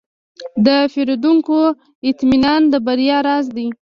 د 0.65 0.67
پیرودونکو 0.93 1.57
اطمینان 2.09 2.61
د 2.71 2.73
بریا 2.85 3.17
راز 3.27 3.45
دی. 3.55 3.67